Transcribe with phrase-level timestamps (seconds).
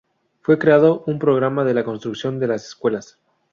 [0.41, 3.19] Fue creado un programa de la construcción de las escuelas.